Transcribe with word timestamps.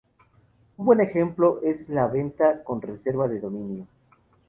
Un 0.77 0.83
buen 0.87 0.99
ejemplo 0.99 1.61
es 1.61 1.87
la 1.87 2.07
venta 2.07 2.63
con 2.63 2.81
reserva 2.81 3.27
de 3.27 3.39
dominio. 3.39 3.85